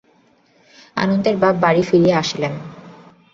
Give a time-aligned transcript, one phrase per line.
[0.97, 2.53] আনন্দে বাপের বাড়ি ফিরিয়া আসিলাম।